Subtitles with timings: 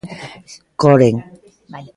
[0.81, 1.17] Coren.